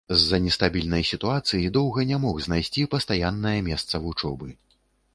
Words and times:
З-за 0.19 0.37
нестабільнай 0.45 1.03
сітуацыі 1.09 1.69
доўга 1.77 2.07
не 2.13 2.21
мог 2.25 2.41
знайсці 2.49 2.89
пастаяннае 2.97 3.57
месца 3.73 4.05
вучобы. 4.09 4.55